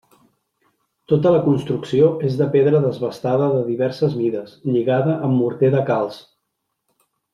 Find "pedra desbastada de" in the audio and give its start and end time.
2.55-3.59